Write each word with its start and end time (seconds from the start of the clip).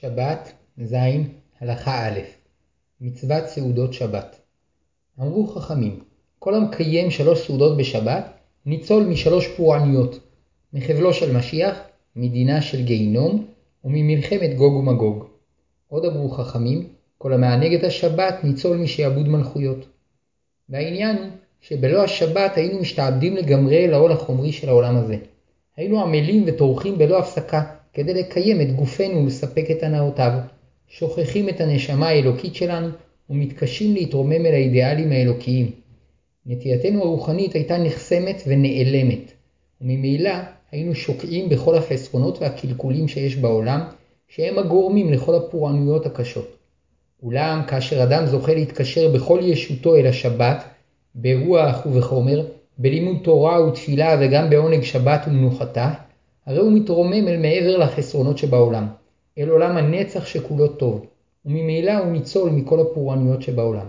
שבת, 0.00 0.52
ז, 0.82 0.94
הלכה 1.60 2.08
א' 2.08 2.20
מצוות 3.00 3.46
סעודות 3.46 3.92
שבת 3.92 4.36
אמרו 5.20 5.46
חכמים, 5.46 6.00
כל 6.38 6.54
המקיים 6.54 7.10
שלוש 7.10 7.46
סעודות 7.46 7.76
בשבת, 7.76 8.32
ניצול 8.66 9.04
משלוש 9.04 9.48
פורעניות, 9.56 10.18
מחבלו 10.72 11.12
של 11.12 11.36
משיח, 11.36 11.78
מדינה 12.16 12.62
של 12.62 12.82
גיהינום, 12.82 13.46
וממלחמת 13.84 14.56
גוג 14.56 14.74
ומגוג. 14.74 15.24
עוד 15.88 16.04
אמרו 16.04 16.30
חכמים, 16.30 16.88
כל 17.18 17.32
המענג 17.32 17.74
את 17.74 17.84
השבת, 17.84 18.44
ניצול 18.44 18.76
משעבוד 18.76 19.28
מלכויות. 19.28 19.86
והעניין 20.68 21.16
הוא 21.16 21.28
שבלא 21.60 22.04
השבת 22.04 22.56
היינו 22.56 22.80
משתעבדים 22.80 23.36
לגמרי 23.36 23.88
לעול 23.88 24.12
החומרי 24.12 24.52
של 24.52 24.68
העולם 24.68 24.96
הזה. 24.96 25.16
היינו 25.76 26.02
עמלים 26.02 26.44
וטורחים 26.46 26.98
בלא 26.98 27.18
הפסקה, 27.18 27.75
כדי 27.96 28.14
לקיים 28.14 28.60
את 28.60 28.76
גופנו 28.76 29.22
ולספק 29.22 29.70
את 29.70 29.82
הנאותיו, 29.82 30.32
שוכחים 30.88 31.48
את 31.48 31.60
הנשמה 31.60 32.08
האלוקית 32.08 32.54
שלנו 32.54 32.88
ומתקשים 33.30 33.94
להתרומם 33.94 34.46
אל 34.46 34.52
האידיאלים 34.52 35.12
האלוקיים. 35.12 35.70
נטייתנו 36.46 37.02
הרוחנית 37.02 37.54
הייתה 37.54 37.78
נחסמת 37.78 38.42
ונעלמת, 38.46 39.32
וממילא 39.80 40.30
היינו 40.72 40.94
שוקעים 40.94 41.48
בכל 41.48 41.74
החסרונות 41.74 42.38
והקלקולים 42.42 43.08
שיש 43.08 43.36
בעולם, 43.36 43.80
שהם 44.28 44.58
הגורמים 44.58 45.12
לכל 45.12 45.34
הפורענויות 45.34 46.06
הקשות. 46.06 46.56
אולם 47.22 47.62
כאשר 47.68 48.02
אדם 48.02 48.26
זוכה 48.26 48.54
להתקשר 48.54 49.12
בכל 49.14 49.40
ישותו 49.42 49.96
אל 49.96 50.06
השבת, 50.06 50.64
ברוח 51.14 51.86
ובחומר, 51.86 52.46
בלימוד 52.78 53.16
תורה 53.22 53.64
ותפילה 53.64 54.16
וגם 54.20 54.50
בעונג 54.50 54.82
שבת 54.82 55.24
ומנוחתה, 55.26 55.92
הרי 56.46 56.58
הוא 56.58 56.72
מתרומם 56.72 57.28
אל 57.28 57.36
מעבר 57.36 57.76
לחסרונות 57.76 58.38
שבעולם, 58.38 58.86
אל 59.38 59.48
עולם 59.48 59.76
הנצח 59.76 60.26
שכולו 60.26 60.68
טוב, 60.68 61.06
וממילא 61.46 61.98
הוא 61.98 62.12
ניצול 62.12 62.50
מכל 62.50 62.80
הפורענויות 62.80 63.42
שבעולם. 63.42 63.86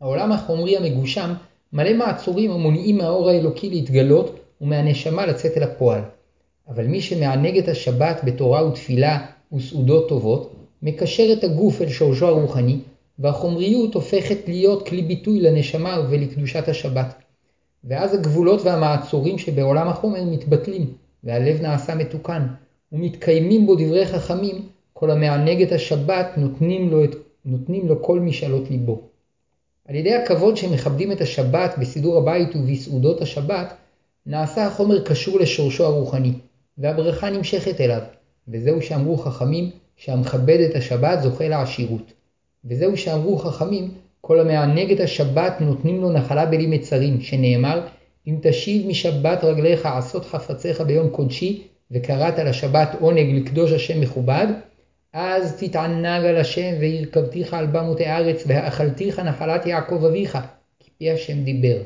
העולם 0.00 0.32
החומרי 0.32 0.76
המגושם 0.76 1.34
מלא 1.72 1.94
מעצורים 1.94 2.50
המונעים 2.50 2.98
מהאור 2.98 3.28
האלוקי 3.28 3.70
להתגלות 3.70 4.40
ומהנשמה 4.60 5.26
לצאת 5.26 5.56
אל 5.56 5.62
הפועל. 5.62 6.00
אבל 6.68 6.86
מי 6.86 7.00
שמענג 7.00 7.58
את 7.58 7.68
השבת 7.68 8.20
בתורה 8.24 8.66
ותפילה 8.66 9.26
וסעודות 9.52 10.08
טובות, 10.08 10.52
מקשר 10.82 11.32
את 11.32 11.44
הגוף 11.44 11.82
אל 11.82 11.88
שורשו 11.88 12.26
הרוחני, 12.26 12.78
והחומריות 13.18 13.94
הופכת 13.94 14.38
להיות 14.48 14.88
כלי 14.88 15.02
ביטוי 15.02 15.40
לנשמה 15.40 16.06
ולקדושת 16.10 16.68
השבת. 16.68 17.14
ואז 17.84 18.14
הגבולות 18.14 18.62
והמעצורים 18.62 19.38
שבעולם 19.38 19.88
החומר 19.88 20.24
מתבטלים, 20.24 20.86
והלב 21.24 21.62
נעשה 21.62 21.94
מתוקן, 21.94 22.46
ומתקיימים 22.92 23.66
בו 23.66 23.74
דברי 23.74 24.06
חכמים, 24.06 24.68
כל 24.92 25.10
המענג 25.10 25.62
את 25.62 25.72
השבת 25.72 26.26
נותנים 26.36 26.90
לו, 26.90 27.04
את, 27.04 27.10
נותנים 27.44 27.88
לו 27.88 28.02
כל 28.02 28.20
משאלות 28.20 28.70
ליבו. 28.70 29.00
על 29.88 29.94
ידי 29.94 30.14
הכבוד 30.14 30.56
שמכבדים 30.56 31.12
את 31.12 31.20
השבת 31.20 31.74
בסידור 31.78 32.18
הבית 32.18 32.56
ובסעודות 32.56 33.22
השבת, 33.22 33.74
נעשה 34.26 34.66
החומר 34.66 35.04
קשור 35.04 35.40
לשורשו 35.40 35.84
הרוחני, 35.84 36.32
והברכה 36.78 37.30
נמשכת 37.30 37.80
אליו, 37.80 38.02
וזהו 38.48 38.82
שאמרו 38.82 39.16
חכמים 39.16 39.70
שהמכבד 39.96 40.60
את 40.70 40.74
השבת 40.74 41.22
זוכה 41.22 41.48
לעשירות. 41.48 42.12
וזהו 42.64 42.96
שאמרו 42.96 43.38
חכמים, 43.38 43.90
כל 44.20 44.40
המענג 44.40 44.92
את 44.92 45.00
השבת 45.00 45.60
נותנים 45.60 46.00
לו 46.00 46.12
נחלה 46.12 46.46
בלי 46.46 46.66
מצרים, 46.66 47.20
שנאמר, 47.20 47.86
אם 48.26 48.36
תשיב 48.42 48.86
משבת 48.86 49.44
רגליך 49.44 49.86
עשות 49.86 50.24
חפציך 50.24 50.80
ביום 50.80 51.08
קודשי, 51.08 51.62
וקראת 51.90 52.38
לשבת 52.38 52.88
עונג 53.00 53.34
לקדוש 53.34 53.72
השם 53.72 54.00
מכובד, 54.00 54.46
אז 55.12 55.56
תתענג 55.58 56.24
על 56.24 56.36
השם 56.36 56.74
והרכבתיך 56.80 57.54
על 57.54 57.66
במות 57.66 58.00
הארץ 58.00 58.44
והאכלתיך 58.46 59.18
נחלת 59.18 59.66
יעקב 59.66 60.04
אביך, 60.04 60.38
כי 60.80 60.90
פי 60.98 61.10
השם 61.10 61.44
דיבר. 61.44 61.82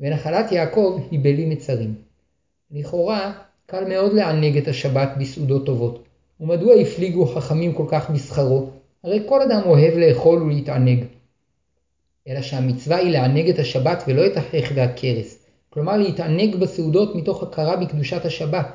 ונחלת 0.00 0.52
יעקב 0.52 1.00
היא 1.10 1.20
בלי 1.22 1.46
מצרים. 1.46 1.94
לכאורה, 2.70 3.32
קל 3.66 3.84
מאוד 3.84 4.12
לענג 4.12 4.56
את 4.56 4.68
השבת 4.68 5.10
בסעודות 5.20 5.66
טובות. 5.66 6.04
ומדוע 6.40 6.74
הפליגו 6.74 7.26
חכמים 7.26 7.72
כל 7.72 7.86
כך 7.88 8.10
בשכרו? 8.10 8.70
הרי 9.04 9.22
כל 9.26 9.42
אדם 9.42 9.60
אוהב 9.66 9.94
לאכול 9.94 10.42
ולהתענג. 10.42 11.04
אלא 12.28 12.42
שהמצווה 12.42 12.96
היא 12.96 13.10
לענג 13.10 13.48
את 13.48 13.58
השבת 13.58 14.04
ולא 14.06 14.26
את 14.26 14.36
החך 14.36 14.72
והכרס. 14.74 15.39
כלומר 15.70 15.96
להתענג 15.96 16.56
בסעודות 16.56 17.14
מתוך 17.14 17.42
הכרה 17.42 17.76
בקדושת 17.76 18.24
השבת, 18.24 18.66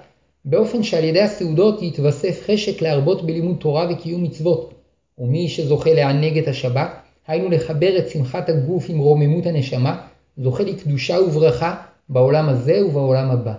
באופן 0.45 0.83
שעל 0.83 1.03
ידי 1.03 1.22
הסעודות 1.22 1.81
יתווסף 1.81 2.41
חשק 2.45 2.81
להרבות 2.81 3.25
בלימוד 3.25 3.57
תורה 3.59 3.88
וקיום 3.91 4.23
מצוות. 4.23 4.73
ומי 5.17 5.50
שזוכה 5.50 5.94
לענג 5.94 6.38
את 6.38 6.47
השבת, 6.47 6.89
היינו 7.28 7.50
לחבר 7.50 7.97
את 7.97 8.09
שמחת 8.09 8.50
הגוף 8.50 8.85
עם 8.89 9.00
רוממות 9.00 9.45
הנשמה, 9.45 10.07
זוכה 10.38 10.63
לקדושה 10.63 11.19
וברכה 11.22 11.75
בעולם 12.09 12.50
הזה 12.50 12.85
ובעולם 12.85 13.31
הבא. 13.31 13.53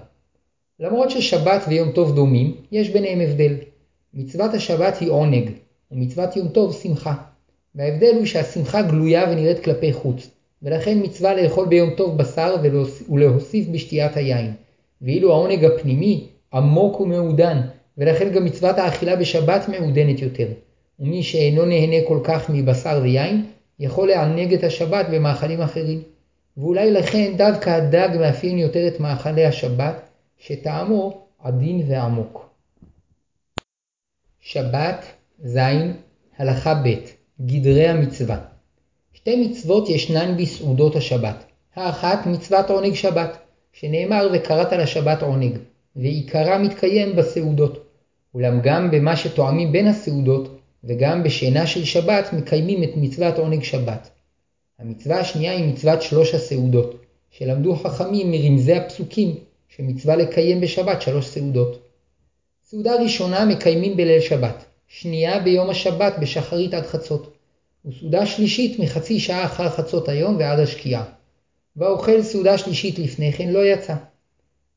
למרות 0.80 1.10
ששבת 1.10 1.62
ויום 1.68 1.92
טוב 1.92 2.14
דומים, 2.14 2.56
יש 2.72 2.90
ביניהם 2.90 3.20
הבדל. 3.20 3.54
מצוות 4.14 4.54
השבת 4.54 4.98
היא 5.00 5.10
עונג, 5.10 5.50
ומצוות 5.92 6.36
יום 6.36 6.48
טוב 6.48 6.72
שמחה. 6.82 7.14
וההבדל 7.74 8.14
הוא 8.16 8.24
שהשמחה 8.24 8.82
גלויה 8.82 9.24
ונראית 9.30 9.64
כלפי 9.64 9.92
חוץ, 9.92 10.30
ולכן 10.66 10.98
מצווה 11.02 11.34
לאכול 11.34 11.66
ביום 11.68 11.90
טוב 11.90 12.18
בשר 12.18 12.56
ולהוסיף 13.08 13.68
בשתיית 13.68 14.16
היין. 14.16 14.52
ואילו 15.02 15.32
העונג 15.32 15.64
הפנימי 15.64 16.26
עמוק 16.52 17.00
ומעודן, 17.00 17.60
ולכן 17.98 18.32
גם 18.32 18.44
מצוות 18.44 18.78
האכילה 18.78 19.16
בשבת 19.16 19.68
מעודנת 19.68 20.22
יותר. 20.22 20.48
ומי 21.00 21.22
שאינו 21.22 21.64
נהנה 21.64 21.96
כל 22.08 22.20
כך 22.24 22.50
מבשר 22.50 23.00
ויין, 23.02 23.46
יכול 23.80 24.08
לענג 24.08 24.54
את 24.54 24.64
השבת 24.64 25.06
במאכלים 25.12 25.60
אחרים. 25.60 26.02
ואולי 26.56 26.90
לכן 26.90 27.32
דווקא 27.36 27.70
הדג 27.70 28.08
מאפיין 28.20 28.58
יותר 28.58 28.88
את 28.88 29.00
מאכלי 29.00 29.44
השבת, 29.44 30.08
שטעמו 30.38 31.26
עדין 31.38 31.82
ועמוק. 31.88 32.50
שבת, 34.40 35.04
ז, 35.44 35.58
הלכה 36.38 36.74
ב' 36.74 36.94
גדרי 37.46 37.88
המצווה 37.88 38.55
שתי 39.16 39.36
מצוות 39.36 39.88
ישנן 39.88 40.36
בסעודות 40.36 40.96
השבת. 40.96 41.44
האחת 41.74 42.26
מצוות 42.26 42.70
עונג 42.70 42.94
שבת, 42.94 43.38
שנאמר 43.72 44.28
וקראת 44.32 44.72
לשבת 44.72 45.22
עונג, 45.22 45.58
ועיקרה 45.96 46.58
מתקיים 46.58 47.16
בסעודות. 47.16 47.84
אולם 48.34 48.60
גם 48.62 48.90
במה 48.90 49.16
שתואמים 49.16 49.72
בין 49.72 49.86
הסעודות, 49.86 50.58
וגם 50.84 51.22
בשינה 51.22 51.66
של 51.66 51.84
שבת 51.84 52.32
מקיימים 52.32 52.82
את 52.82 52.90
מצוות 52.96 53.38
עונג 53.38 53.62
שבת. 53.62 54.10
המצווה 54.78 55.20
השנייה 55.20 55.52
היא 55.52 55.72
מצוות 55.72 56.02
שלוש 56.02 56.34
הסעודות, 56.34 57.02
שלמדו 57.30 57.76
חכמים 57.76 58.30
מרמזי 58.30 58.74
הפסוקים 58.74 59.34
שמצווה 59.68 60.16
לקיים 60.16 60.60
בשבת 60.60 61.02
שלוש 61.02 61.26
סעודות. 61.26 61.82
סעודה 62.64 62.94
ראשונה 63.02 63.44
מקיימים 63.44 63.96
בליל 63.96 64.20
שבת, 64.20 64.64
שנייה 64.88 65.40
ביום 65.40 65.70
השבת 65.70 66.14
בשחרית 66.20 66.74
עד 66.74 66.86
חצות, 66.86 67.35
וסעודה 67.86 68.26
שלישית 68.26 68.78
מחצי 68.78 69.20
שעה 69.20 69.44
אחר 69.44 69.68
חצות 69.68 70.08
היום 70.08 70.36
ועד 70.36 70.58
השקיעה. 70.58 71.04
והאוכל 71.76 72.22
סעודה 72.22 72.58
שלישית 72.58 72.98
לפני 72.98 73.32
כן 73.32 73.48
לא 73.48 73.66
יצא. 73.66 73.94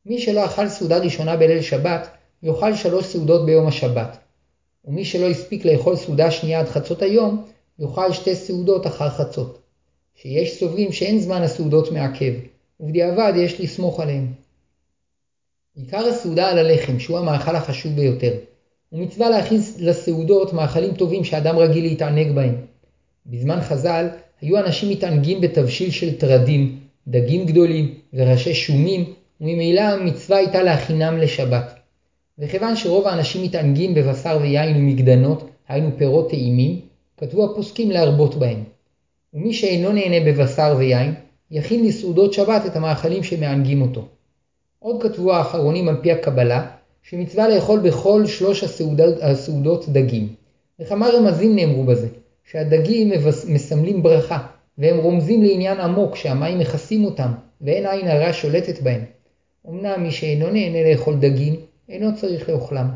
מי 0.05 0.21
שלא 0.21 0.45
אכל 0.45 0.69
סעודה 0.69 0.97
ראשונה 0.97 1.37
בליל 1.37 1.61
שבת, 1.61 2.09
יאכל 2.43 2.75
שלוש 2.75 3.05
סעודות 3.05 3.45
ביום 3.45 3.67
השבת. 3.67 4.17
ומי 4.85 5.05
שלא 5.05 5.29
הספיק 5.29 5.65
לאכול 5.65 5.95
סעודה 5.95 6.31
שנייה 6.31 6.59
עד 6.59 6.67
חצות 6.67 7.01
היום, 7.01 7.45
יאכל 7.79 8.13
שתי 8.13 8.35
סעודות 8.35 8.87
אחר 8.87 9.09
חצות. 9.09 9.59
שיש 10.15 10.59
סוברים 10.59 10.91
שאין 10.91 11.19
זמן 11.19 11.41
הסעודות 11.41 11.91
מעכב, 11.91 12.33
ובדיעבד 12.79 13.33
יש 13.35 13.61
לסמוך 13.61 13.99
עליהם. 13.99 14.33
עיקר 15.75 16.05
הסעודה 16.05 16.49
על 16.49 16.57
הלחם, 16.57 16.99
שהוא 16.99 17.19
המאכל 17.19 17.55
החשוב 17.55 17.95
ביותר, 17.95 18.33
ומצווה 18.91 19.29
להכניס 19.29 19.77
לסעודות 19.79 20.53
מאכלים 20.53 20.94
טובים 20.94 21.23
שאדם 21.23 21.57
רגיל 21.57 21.83
להתענג 21.83 22.35
בהם. 22.35 22.55
בזמן 23.29 23.61
חז"ל 23.61 24.07
היו 24.41 24.59
אנשים 24.59 24.89
מתענגים 24.89 25.41
בתבשיל 25.41 25.91
של 25.91 26.17
טרדים, 26.17 26.79
דגים 27.07 27.45
גדולים 27.45 27.93
וראשי 28.13 28.53
שומים, 28.53 29.13
וממילא 29.41 29.81
המצווה 29.81 30.37
הייתה 30.37 30.63
להכינם 30.63 31.17
לשבת. 31.17 31.73
וכיוון 32.39 32.75
שרוב 32.75 33.07
האנשים 33.07 33.43
מתענגים 33.43 33.93
בבשר 33.93 34.37
ויין 34.41 34.77
ומגדנות, 34.77 35.49
היינו 35.67 35.89
פירות 35.97 36.29
טעימים, 36.29 36.79
כתבו 37.17 37.45
הפוסקים 37.45 37.91
להרבות 37.91 38.35
בהם. 38.35 38.63
ומי 39.33 39.53
שאינו 39.53 39.91
נהנה 39.91 40.31
בבשר 40.31 40.75
ויין, 40.77 41.13
יכין 41.51 41.85
לסעודות 41.85 42.33
שבת 42.33 42.65
את 42.65 42.75
המאכלים 42.75 43.23
שמענגים 43.23 43.81
אותו. 43.81 44.05
עוד 44.79 45.03
כתבו 45.03 45.33
האחרונים 45.33 45.89
על 45.89 45.97
פי 46.01 46.11
הקבלה, 46.11 46.67
שמצווה 47.03 47.49
לאכול 47.49 47.79
בכל 47.79 48.25
שלוש 48.25 48.63
הסעודות, 48.63 49.15
הסעודות 49.21 49.89
דגים. 49.89 50.27
וכמה 50.79 51.09
רמזים 51.09 51.55
נאמרו 51.55 51.83
בזה, 51.83 52.07
שהדגים 52.51 53.12
מסמלים 53.48 54.04
ברכה, 54.04 54.48
והם 54.78 54.98
רומזים 54.98 55.44
לעניין 55.44 55.80
עמוק 55.80 56.16
שהמים 56.16 56.60
מכסים 56.60 57.06
אותם, 57.06 57.31
ואין 57.62 57.86
עין 57.86 58.07
הרע 58.07 58.34
שולטת 58.34 58.81
בהם. 58.81 59.06
אמנם 59.69 60.04
מי 60.04 60.12
שאינו 60.12 60.50
נהנה 60.50 60.92
לאכול 60.92 61.16
דגים, 61.19 61.56
אינו 61.90 62.16
צריך 62.16 62.50
לאוכלם. 62.50 62.90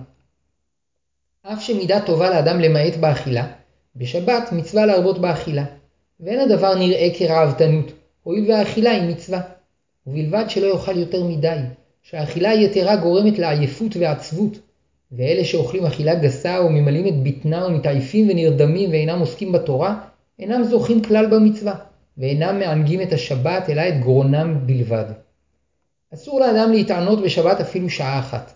אף 1.43 1.61
שמידה 1.61 2.01
טובה 2.05 2.29
לאדם 2.29 2.59
למעט 2.59 2.95
באכילה, 2.95 3.47
בשבת 3.95 4.51
מצווה 4.51 4.85
להרבות 4.85 5.21
באכילה, 5.21 5.65
ואין 6.19 6.39
הדבר 6.39 6.75
נראה 6.75 7.09
כראוותנות, 7.17 7.91
הואיל 8.23 8.51
והאכילה 8.51 8.91
היא 8.91 9.09
מצווה. 9.09 9.41
ובלבד 10.07 10.45
שלא 10.47 10.65
יאכל 10.65 10.97
יותר 10.97 11.23
מדי, 11.23 11.57
שהאכילה 12.01 12.49
היתרה 12.49 12.95
גורמת 12.95 13.39
לעייפות 13.39 13.97
ועצבות, 13.97 14.57
ואלה 15.17 15.45
שאוכלים 15.45 15.85
אכילה 15.85 16.15
גסה 16.15 16.61
וממלאים 16.65 17.07
את 17.07 17.23
בטנה 17.23 17.65
ומתעייפים 17.65 18.29
ונרדמים 18.29 18.89
ואינם 18.89 19.19
עוסקים 19.19 19.51
בתורה, 19.51 19.99
אינם 20.39 20.63
זוכים 20.63 21.01
כלל 21.01 21.25
במצווה, 21.25 21.75
ואינם 22.17 22.59
מענגים 22.59 23.01
את 23.01 23.13
השבת 23.13 23.69
אלא 23.69 23.81
את 23.87 23.99
גרונם 23.99 24.57
בלבד. 24.65 25.05
אסור 26.13 26.39
לאדם 26.39 26.71
להתענות 26.71 27.21
בשבת 27.21 27.61
אפילו 27.61 27.89
שעה 27.89 28.19
אחת, 28.19 28.53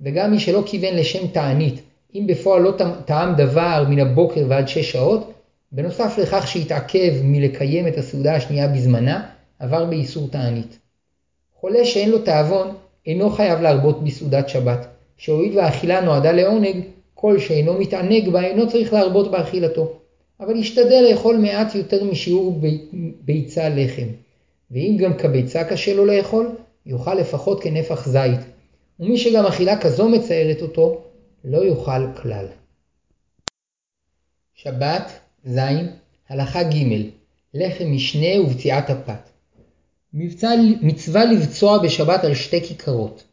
וגם 0.00 0.30
מי 0.30 0.40
שלא 0.40 0.62
כיוון 0.66 0.94
לשם 0.94 1.26
תענית, 1.26 1.80
אם 2.14 2.24
בפועל 2.26 2.62
לא 2.62 2.74
טעם 3.04 3.34
דבר 3.36 3.84
מן 3.88 3.98
הבוקר 3.98 4.44
ועד 4.48 4.68
שש 4.68 4.92
שעות, 4.92 5.32
בנוסף 5.72 6.18
לכך 6.18 6.48
שהתעכב 6.48 7.12
מלקיים 7.22 7.88
את 7.88 7.98
הסעודה 7.98 8.34
השנייה 8.34 8.68
בזמנה, 8.68 9.26
עבר 9.58 9.84
באיסור 9.84 10.28
תענית. 10.28 10.78
חולה 11.60 11.84
שאין 11.84 12.10
לו 12.10 12.18
תאבון, 12.18 12.74
אינו 13.06 13.30
חייב 13.30 13.60
להרבות 13.60 14.04
בסעודת 14.04 14.48
שבת, 14.48 14.86
שהואיל 15.20 15.58
והאכילה 15.58 16.00
נועדה 16.00 16.32
לעונג, 16.32 16.84
כל 17.14 17.38
שאינו 17.38 17.74
מתענג 17.74 18.28
בה 18.28 18.44
אינו 18.44 18.68
צריך 18.68 18.92
להרבות 18.92 19.30
באכילתו. 19.30 19.92
אבל 20.40 20.56
ישתדל 20.56 21.06
לאכול 21.10 21.36
מעט 21.36 21.74
יותר 21.74 22.04
משיעור 22.04 22.60
ביצה 23.20 23.68
לחם. 23.68 24.06
ואם 24.70 24.96
גם 25.00 25.14
כביצה 25.18 25.64
קשה 25.64 25.94
לו 25.94 26.04
לאכול, 26.04 26.48
יאכל 26.86 27.14
לפחות 27.14 27.62
כנפח 27.62 28.08
זית. 28.08 28.40
ומי 29.00 29.18
שגם 29.18 29.46
אכילה 29.46 29.80
כזו 29.80 30.08
מצערת 30.08 30.62
אותו, 30.62 31.00
לא 31.44 31.64
יאכל 31.64 32.12
כלל. 32.22 32.46
שבת, 34.54 35.12
ז. 35.44 35.58
הלכה 36.28 36.62
ג' 36.62 37.10
לחם 37.54 37.92
משנה 37.92 38.40
ובציעת 38.40 38.90
הפת. 38.90 39.28
מצווה 40.82 41.24
לבצוע 41.24 41.78
בשבת 41.78 42.24
על 42.24 42.34
שתי 42.34 42.60
כיכרות. 42.60 43.24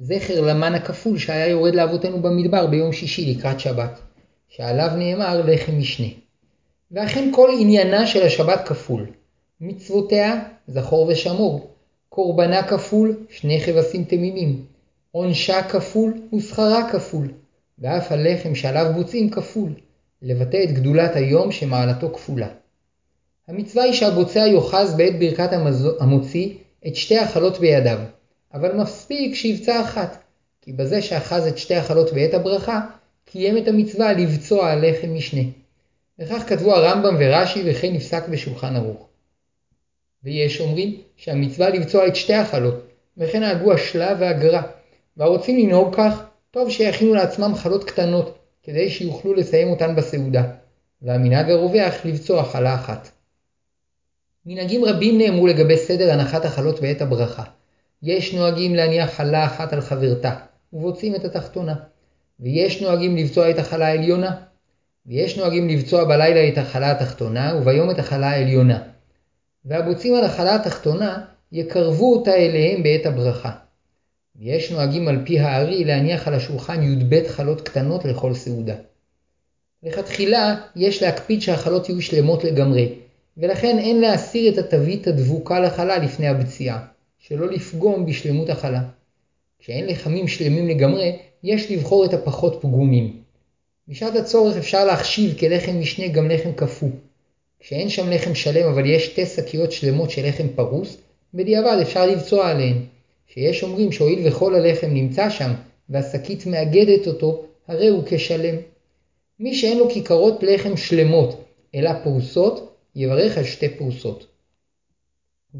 זכר 0.00 0.40
למן 0.40 0.74
הכפול 0.74 1.18
שהיה 1.18 1.46
יורד 1.46 1.74
לאבותינו 1.74 2.22
במדבר 2.22 2.66
ביום 2.66 2.92
שישי 2.92 3.34
לקראת 3.34 3.60
שבת, 3.60 4.00
שעליו 4.48 4.90
נאמר 4.96 5.42
לחם 5.46 5.78
משנה. 5.78 6.06
ואכן 6.90 7.30
כל 7.34 7.50
עניינה 7.60 8.06
של 8.06 8.22
השבת 8.22 8.68
כפול. 8.68 9.06
מצוותיה, 9.60 10.44
זכור 10.66 11.08
ושמור. 11.08 11.70
קורבנה 12.08 12.62
כפול, 12.62 13.16
שני 13.30 13.60
כבשים 13.60 14.04
תמימים. 14.04 14.64
עונשה 15.10 15.62
כפול 15.62 16.14
ושכרה 16.34 16.92
כפול. 16.92 17.32
ואף 17.78 18.12
הלחם 18.12 18.54
שעליו 18.54 18.92
בוצעים 18.94 19.30
כפול. 19.30 19.70
לבטא 20.22 20.64
את 20.64 20.72
גדולת 20.72 21.16
היום 21.16 21.52
שמעלתו 21.52 22.12
כפולה. 22.12 22.48
המצווה 23.48 23.84
היא 23.84 23.92
שהבוצע 23.92 24.46
יאחז 24.46 24.94
בעת 24.96 25.18
ברכת 25.18 25.50
המוציא 26.00 26.54
את 26.86 26.96
שתי 26.96 27.18
החלות 27.18 27.58
בידיו, 27.58 27.98
אבל 28.54 28.72
מספיק 28.72 29.34
שיבצע 29.34 29.80
אחת, 29.80 30.22
כי 30.62 30.72
בזה 30.72 31.02
שאחז 31.02 31.46
את 31.46 31.58
שתי 31.58 31.74
החלות 31.74 32.12
בעת 32.12 32.34
הברכה, 32.34 32.80
קיים 33.24 33.58
את 33.58 33.68
המצווה 33.68 34.12
לבצוע 34.12 34.70
הלחם 34.70 35.14
משנה. 35.14 35.42
וכך 36.18 36.42
כתבו 36.48 36.74
הרמב"ם 36.74 37.16
ורש"י 37.20 37.62
וכן 37.66 37.92
נפסק 37.92 38.28
בשולחן 38.28 38.76
ערוך. 38.76 39.08
ויש 40.24 40.60
אומרים 40.60 41.00
שהמצווה 41.16 41.68
לבצוע 41.68 42.06
את 42.06 42.16
שתי 42.16 42.34
החלות, 42.34 42.74
וכן 43.16 43.40
נהגו 43.40 43.72
השלה 43.72 44.14
והגרה, 44.20 44.62
והרוצים 45.16 45.58
לנהוג 45.58 45.94
כך, 45.94 46.24
טוב 46.50 46.70
שיכינו 46.70 47.14
לעצמם 47.14 47.54
חלות 47.54 47.84
קטנות, 47.84 48.38
כדי 48.62 48.90
שיוכלו 48.90 49.34
לסיים 49.34 49.68
אותן 49.68 49.96
בסעודה, 49.96 50.42
והמנהג 51.02 51.50
הרווח 51.50 51.94
לבצוע 52.04 52.44
חלה 52.44 52.74
אחת. 52.74 53.08
מנהגים 54.46 54.84
רבים 54.84 55.18
נאמרו 55.18 55.46
לגבי 55.46 55.76
סדר 55.76 56.12
הנחת 56.12 56.44
החלות 56.44 56.80
בעת 56.80 57.02
הברכה. 57.02 57.42
יש 58.02 58.34
נוהגים 58.34 58.74
להניח 58.74 59.10
חלה 59.10 59.46
אחת 59.46 59.72
על 59.72 59.80
חברתה, 59.80 60.34
ובוצעים 60.72 61.14
את 61.14 61.24
התחתונה. 61.24 61.74
ויש 62.40 62.82
נוהגים 62.82 63.16
לבצוע 63.16 63.50
את 63.50 63.58
החלה 63.58 63.86
העליונה. 63.86 64.36
ויש 65.06 65.38
נוהגים 65.38 65.68
לבצוע 65.68 66.04
בלילה 66.04 66.48
את 66.48 66.58
החלה 66.58 66.90
התחתונה, 66.90 67.54
וביום 67.56 67.90
את 67.90 67.98
החלה 67.98 68.30
העליונה. 68.30 68.82
והבוצעים 69.64 70.14
על 70.14 70.24
החלה 70.24 70.54
התחתונה, 70.54 71.24
יקרבו 71.52 72.14
אותה 72.14 72.34
אליהם 72.34 72.82
בעת 72.82 73.06
הברכה. 73.06 73.50
ויש 74.36 74.72
נוהגים 74.72 75.08
על 75.08 75.18
פי 75.24 75.40
הארי 75.40 75.84
להניח 75.84 76.28
על 76.28 76.34
השולחן 76.34 76.82
י"ב 76.82 77.28
חלות 77.28 77.60
קטנות 77.60 78.04
לכל 78.04 78.34
סעודה. 78.34 78.74
לכתחילה 79.82 80.56
יש 80.76 81.02
להקפיד 81.02 81.42
שהחלות 81.42 81.88
יהיו 81.88 82.02
שלמות 82.02 82.44
לגמרי, 82.44 82.94
ולכן 83.36 83.78
אין 83.78 84.00
להסיר 84.00 84.52
את 84.52 84.58
התווית 84.58 85.06
הדבוקה 85.06 85.60
לחלה 85.60 85.98
לפני 85.98 86.28
הבציעה, 86.28 86.86
שלא 87.18 87.50
לפגום 87.50 88.06
בשלמות 88.06 88.48
החלה. 88.48 88.80
כשאין 89.58 89.86
לחמים 89.86 90.28
שלמים 90.28 90.68
לגמרי, 90.68 91.16
יש 91.42 91.70
לבחור 91.70 92.04
את 92.04 92.14
הפחות 92.14 92.58
פגומים. 92.60 93.16
בשעת 93.88 94.16
הצורך 94.16 94.56
אפשר 94.56 94.84
להחשיב 94.84 95.38
כלחם 95.38 95.80
משנה 95.80 96.08
גם 96.08 96.30
לחם 96.30 96.52
קפוא. 96.52 96.88
כשאין 97.60 97.88
שם 97.88 98.10
לחם 98.10 98.34
שלם 98.34 98.68
אבל 98.68 98.86
יש 98.86 99.06
שתי 99.06 99.26
שקיות 99.26 99.72
שלמות 99.72 100.10
של 100.10 100.28
לחם 100.28 100.46
פרוס, 100.54 100.96
בדיעבד 101.34 101.78
אפשר 101.82 102.06
לבצוע 102.06 102.50
עליהן. 102.50 102.76
שיש 103.26 103.62
אומרים 103.62 103.92
שהואיל 103.92 104.28
וכל 104.28 104.54
הלחם 104.54 104.86
נמצא 104.86 105.30
שם, 105.30 105.50
והשקית 105.88 106.46
מאגדת 106.46 107.06
אותו, 107.06 107.44
הרי 107.68 107.88
הוא 107.88 108.02
כשלם. 108.06 108.54
מי 109.40 109.54
שאין 109.54 109.78
לו 109.78 109.90
כיכרות 109.90 110.42
לחם 110.42 110.76
שלמות, 110.76 111.44
אלא 111.74 111.90
פרוסות, 112.02 112.74
יברך 112.96 113.38
על 113.38 113.44
שתי 113.44 113.68
פרוסות. 113.68 114.26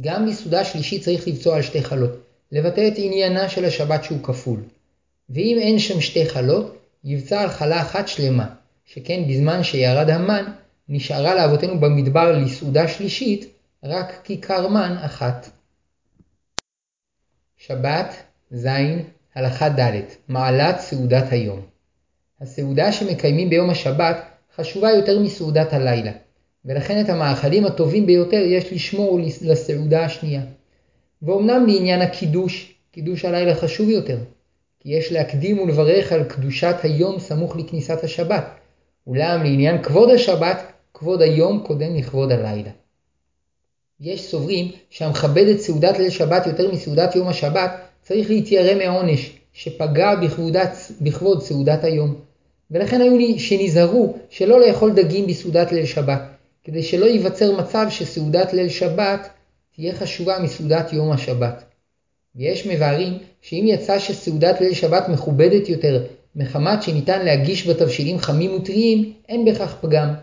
גם 0.01 0.27
בסעודה 0.27 0.65
שלישית 0.65 1.03
צריך 1.03 1.29
לבצוע 1.29 1.57
על 1.57 1.63
שתי 1.63 1.83
חלות, 1.83 2.11
לבטא 2.53 2.89
את 2.89 2.93
עניינה 2.97 3.49
של 3.49 3.65
השבת 3.65 4.05
שהוא 4.05 4.23
כפול. 4.23 4.61
ואם 5.31 5.59
אין 5.61 5.79
שם 5.79 6.01
שתי 6.01 6.29
חלות, 6.29 6.77
יבצע 7.05 7.41
על 7.41 7.49
חלה 7.49 7.83
אחת 7.83 8.09
שלמה, 8.09 8.47
שכן 8.87 9.29
בזמן 9.29 9.63
שירד 9.63 10.11
המן, 10.11 10.45
נשארה 10.89 11.35
לאבותינו 11.35 11.81
במדבר 11.81 12.39
לסעודה 12.39 12.89
שלישית 12.89 13.53
רק 13.85 14.21
כיכר 14.25 14.69
מן 14.69 14.97
אחת. 15.01 15.51
שבת, 17.57 18.15
ז. 18.51 18.67
הלכה 19.35 19.69
ד' 19.69 20.01
מעלת 20.29 20.81
סעודת 20.81 21.33
היום. 21.33 21.61
הסעודה 22.41 22.93
שמקיימים 22.93 23.51
ביום 23.51 23.71
השבת 23.71 24.17
חשובה 24.57 24.91
יותר 24.91 25.19
מסעודת 25.19 25.73
הלילה, 25.73 26.13
ולכן 26.65 27.01
את 27.01 27.09
המאכלים 27.09 27.65
הטובים 27.65 28.07
ביותר 28.07 28.43
יש 28.47 28.73
לשמור 28.73 29.21
לסעודה 29.43 30.05
השנייה. 30.05 30.43
ואומנם 31.23 31.67
לעניין 31.67 32.01
הקידוש, 32.01 32.75
קידוש 32.91 33.25
הלילה 33.25 33.55
חשוב 33.55 33.89
יותר, 33.89 34.19
כי 34.81 34.89
יש 34.89 35.13
להקדים 35.13 35.59
ולברך 35.59 36.13
על 36.13 36.25
קדושת 36.25 36.77
היום 36.83 37.19
סמוך 37.19 37.57
לכניסת 37.57 38.05
השבת, 38.05 38.45
אולם 39.07 39.43
לעניין 39.43 39.83
כבוד 39.83 40.11
השבת, 40.11 40.63
כבוד 40.95 41.23
היום 41.23 41.63
קודם 41.67 41.97
לכבוד 41.97 42.33
הלילה. 42.33 42.71
יש 44.01 44.31
סוברים 44.31 44.71
שהמכבד 44.91 45.47
את 45.47 45.61
סעודת 45.61 45.99
ליל 45.99 46.11
שבת 46.11 46.47
יותר 46.47 46.73
מסעודת 46.73 47.17
יום 47.17 47.29
השבת, 47.29 47.71
צריך 48.03 48.31
להתיירא 48.31 48.75
מעונש, 48.75 49.31
שפגע 49.53 50.15
בכבודת, 50.15 50.77
בכבוד 51.01 51.43
סעודת 51.43 51.85
היום. 51.85 52.15
ולכן 52.71 53.01
היו 53.01 53.39
שנזהרו 53.39 54.15
שלא 54.31 54.61
לאכול 54.61 54.93
דגים 54.93 55.27
בסעודת 55.27 55.73
ליל 55.73 55.87
שבת, 55.87 56.23
כדי 56.65 56.83
שלא 56.83 57.07
ייווצר 57.07 57.57
מצב 57.57 57.87
שסעודת 57.91 58.53
ליל 58.53 58.69
שבת 58.69 59.29
תהיה 59.75 59.95
חשובה 59.95 60.39
מסעודת 60.39 60.93
יום 60.93 61.13
השבת. 61.13 61.65
ויש 62.37 62.67
מבארים 62.67 63.19
שאם 63.43 63.65
יצא 63.69 63.99
שסעודת 63.99 64.61
ליל 64.61 64.75
שבת 64.75 65.09
מכובדת 65.09 65.69
יותר 65.69 66.05
מחמת 66.37 66.83
שניתן 66.83 67.25
להגיש 67.25 67.69
בתבשילים 67.69 68.19
חמים 68.19 68.55
וטריים, 68.55 69.13
אין 69.29 69.45
בכך 69.45 69.77
פגם. 69.81 70.15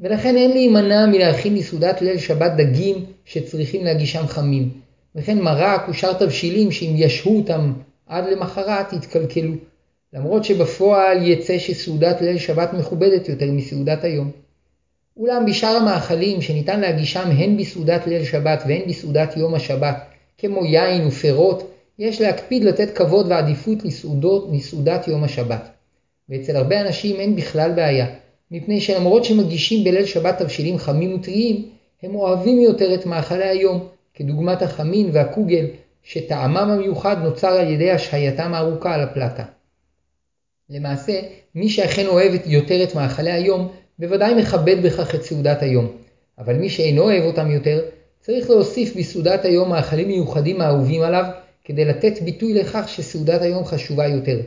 ולכן 0.00 0.36
אין 0.36 0.50
להימנע 0.50 1.06
מלהכין 1.06 1.54
לסעודת 1.54 2.02
ליל 2.02 2.18
שבת 2.18 2.52
דגים 2.56 3.04
שצריכים 3.24 3.84
להגישם 3.84 4.26
חמים. 4.26 4.70
וכן 5.16 5.38
מרק 5.38 5.88
ושאר 5.88 6.12
תבשילים 6.12 6.70
שאם 6.70 6.94
ישהו 6.96 7.38
אותם 7.38 7.72
עד 8.06 8.24
למחרת 8.32 8.92
יתקלקלו. 8.92 9.52
למרות 10.12 10.44
שבפועל 10.44 11.26
יצא 11.26 11.58
שסעודת 11.58 12.20
ליל 12.20 12.38
שבת 12.38 12.72
מכובדת 12.72 13.28
יותר 13.28 13.46
מסעודת 13.52 14.04
היום. 14.04 14.30
אולם 15.16 15.46
בשאר 15.46 15.76
המאכלים 15.76 16.42
שניתן 16.42 16.80
להגישם 16.80 17.30
הן 17.30 17.56
בסעודת 17.56 18.06
ליל 18.06 18.24
שבת 18.24 18.62
והן 18.66 18.82
בסעודת 18.88 19.36
יום 19.36 19.54
השבת, 19.54 19.96
כמו 20.38 20.64
יין 20.64 21.06
ופירות, 21.06 21.70
יש 21.98 22.20
להקפיד 22.20 22.64
לתת 22.64 22.96
כבוד 22.96 23.26
ועדיפות 23.28 23.84
לסעודות 23.84 24.48
מסעודת 24.52 25.08
יום 25.08 25.24
השבת. 25.24 25.68
ואצל 26.28 26.56
הרבה 26.56 26.80
אנשים 26.80 27.16
אין 27.16 27.36
בכלל 27.36 27.72
בעיה, 27.72 28.06
מפני 28.50 28.80
שלמרות 28.80 29.24
שמגישים 29.24 29.84
בליל 29.84 30.06
שבת 30.06 30.38
תבשילים 30.38 30.78
חמים 30.78 31.14
וטריים, 31.14 31.68
הם 32.02 32.14
אוהבים 32.14 32.60
יותר 32.60 32.94
את 32.94 33.06
מאכלי 33.06 33.48
היום, 33.48 33.88
כדוגמת 34.14 34.62
החמין 34.62 35.10
והקוגל, 35.12 35.66
שטעמם 36.02 36.56
המיוחד 36.56 37.16
נוצר 37.22 37.48
על 37.48 37.70
ידי 37.70 37.90
השהייתם 37.90 38.54
הארוכה 38.54 38.94
על 38.94 39.00
הפלטה. 39.00 39.44
למעשה, 40.70 41.20
מי 41.54 41.68
שאכן 41.68 42.06
אוהב 42.06 42.32
יותר 42.46 42.82
את 42.82 42.94
מאכלי 42.94 43.32
היום, 43.32 43.68
בוודאי 44.02 44.34
מכבד 44.34 44.82
בכך 44.82 45.14
את 45.14 45.22
סעודת 45.22 45.62
היום. 45.62 45.88
אבל 46.38 46.54
מי 46.54 46.70
שאינו 46.70 47.02
אוהב 47.02 47.24
אותם 47.24 47.50
יותר, 47.50 47.80
צריך 48.20 48.50
להוסיף 48.50 48.96
בסעודת 48.96 49.44
היום 49.44 49.68
מאכלים 49.68 50.08
מיוחדים 50.08 50.60
האהובים 50.60 51.02
עליו, 51.02 51.24
כדי 51.64 51.84
לתת 51.84 52.22
ביטוי 52.22 52.54
לכך 52.54 52.88
שסעודת 52.88 53.42
היום 53.42 53.64
חשובה 53.64 54.06
יותר. 54.06 54.40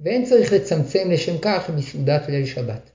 ואין 0.00 0.24
צריך 0.24 0.52
לצמצם 0.52 1.10
לשם 1.10 1.38
כך 1.38 1.70
בסעודת 1.70 2.28
ליל 2.28 2.46
שבת. 2.46 2.90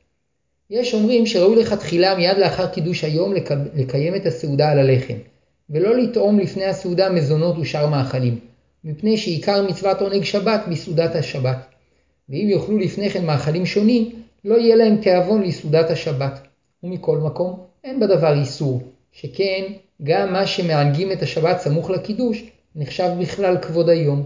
יש 0.69 0.93
אומרים 0.93 1.25
שראוי 1.25 1.55
לכתחילה 1.55 2.15
מיד 2.15 2.37
לאחר 2.37 2.67
קידוש 2.67 3.03
היום 3.03 3.33
לקיים 3.75 4.15
את 4.15 4.25
הסעודה 4.25 4.71
על 4.71 4.79
הלחם, 4.79 5.17
ולא 5.69 5.97
לטעום 5.97 6.39
לפני 6.39 6.65
הסעודה 6.65 7.09
מזונות 7.09 7.57
ושאר 7.57 7.87
מאכלים, 7.87 8.39
מפני 8.83 9.17
שעיקר 9.17 9.67
מצוות 9.67 10.01
עונג 10.01 10.23
שבת 10.23 10.61
בסעודת 10.71 11.15
השבת. 11.15 11.57
ואם 12.29 12.47
יאכלו 12.49 12.77
לפני 12.77 13.09
כן 13.09 13.25
מאכלים 13.25 13.65
שונים, 13.65 14.11
לא 14.45 14.55
יהיה 14.55 14.75
להם 14.75 14.97
תיאבון 15.01 15.43
לסעודת 15.43 15.89
השבת. 15.89 16.47
ומכל 16.83 17.17
מקום, 17.17 17.59
אין 17.83 17.99
בדבר 17.99 18.39
איסור, 18.39 18.81
שכן 19.11 19.63
גם 20.03 20.33
מה 20.33 20.47
שמענגים 20.47 21.11
את 21.11 21.21
השבת 21.21 21.59
סמוך 21.59 21.89
לקידוש, 21.89 22.43
נחשב 22.75 23.09
בכלל 23.21 23.57
כבוד 23.61 23.89
היום. 23.89 24.23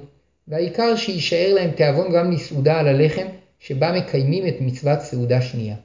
והעיקר 0.47 0.95
שיישאר 0.95 1.53
להם 1.53 1.71
תיאבון 1.71 2.11
גם 2.13 2.31
לסעודה 2.31 2.79
על 2.79 2.87
הלחם, 2.87 3.25
שבה 3.59 3.91
מקיימים 3.91 4.47
את 4.47 4.55
מצוות 4.61 5.01
סעודה 5.01 5.41
שנייה. 5.41 5.75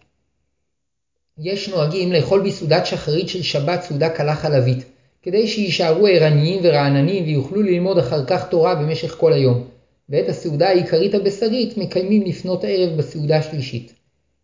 יש 1.38 1.68
נוהגים 1.68 2.12
לאכול 2.12 2.46
בסעודת 2.46 2.86
שחרית 2.86 3.28
של 3.28 3.42
שבת 3.42 3.82
סעודה 3.82 4.08
קלה 4.08 4.34
חלבית, 4.34 4.84
כדי 5.22 5.48
שיישארו 5.48 6.06
ערניים 6.06 6.60
ורעננים 6.62 7.24
ויוכלו 7.24 7.62
ללמוד 7.62 7.98
אחר 7.98 8.24
כך 8.26 8.48
תורה 8.48 8.74
במשך 8.74 9.14
כל 9.18 9.32
היום. 9.32 9.64
ואת 10.08 10.28
הסעודה 10.28 10.68
העיקרית 10.68 11.14
הבשרית 11.14 11.76
מקיימים 11.76 12.22
לפנות 12.26 12.64
ערב 12.64 12.96
בסעודה 12.96 13.36
השלישית. 13.36 13.97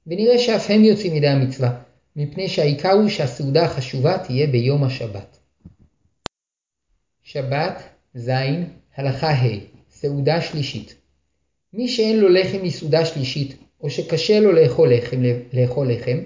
ונראה 0.06 0.38
שאף 0.38 0.70
הם 0.70 0.84
יוצאים 0.84 1.16
ידי 1.16 1.28
המצווה, 1.28 1.80
מפני 2.16 2.48
שהעיקר 2.48 2.92
הוא 2.92 3.08
שהסעודה 3.08 3.64
החשובה 3.64 4.18
תהיה 4.18 4.46
ביום 4.46 4.84
השבת. 4.84 5.38
שבת, 7.22 7.82
ז, 8.14 8.30
הלכה 8.96 9.30
ה', 9.30 9.58
סעודה 9.90 10.40
שלישית. 10.40 10.94
מי 11.72 11.88
שאין 11.88 12.20
לו 12.20 12.28
לחם 12.28 12.58
מסעודה 12.62 13.04
שלישית, 13.04 13.56
או 13.80 13.90
שקשה 13.90 14.40
לו 14.40 14.52
לאכול 14.52 14.94
לחם, 14.94 15.22
לאכול 15.52 15.92
לחם, 15.92 16.18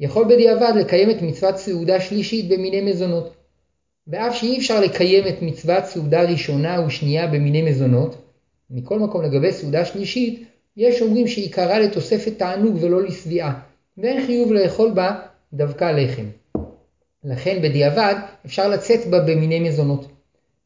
יכול 0.00 0.24
בדיעבד 0.24 0.72
לקיים 0.80 1.10
את 1.10 1.22
מצוות 1.22 1.56
סעודה 1.56 2.00
שלישית 2.00 2.48
במיני 2.48 2.80
מזונות. 2.80 3.34
ואף 4.06 4.34
שאי 4.34 4.58
אפשר 4.58 4.80
לקיים 4.80 5.28
את 5.28 5.42
מצוות 5.42 5.84
סעודה 5.84 6.22
ראשונה 6.22 6.84
ושנייה 6.86 7.26
במיני 7.26 7.62
מזונות, 7.62 8.16
מכל 8.70 8.98
מקום 8.98 9.22
לגבי 9.22 9.52
סעודה 9.52 9.84
שלישית, 9.84 10.48
יש 10.76 11.02
אומרים 11.02 11.28
שעיקרה 11.28 11.78
לתוספת 11.78 12.38
תענוג 12.38 12.76
ולא 12.80 13.02
לשביעה, 13.02 13.60
ואין 13.98 14.26
חיוב 14.26 14.52
לאכול 14.52 14.90
בה 14.90 15.20
דווקא 15.52 15.84
לחם. 15.84 16.26
לכן 17.24 17.62
בדיעבד 17.62 18.14
אפשר 18.46 18.68
לצאת 18.68 19.06
בה 19.06 19.20
במיני 19.20 19.60
מזונות. 19.60 20.06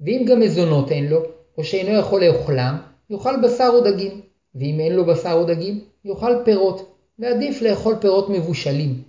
ואם 0.00 0.24
גם 0.28 0.40
מזונות 0.40 0.92
אין 0.92 1.06
לו, 1.06 1.22
או 1.58 1.64
שאינו 1.64 1.98
יכול 1.98 2.24
לאכולם, 2.24 2.76
יאכל 3.10 3.34
בשר 3.42 3.70
או 3.72 3.80
דגים. 3.80 4.20
ואם 4.54 4.80
אין 4.80 4.92
לו 4.92 5.06
בשר 5.06 5.32
או 5.32 5.44
דגים, 5.44 5.80
יאכל 6.04 6.32
פירות. 6.44 6.94
ועדיף 7.18 7.62
לאכול 7.62 7.94
פירות 8.00 8.28
מבושלים, 8.30 9.02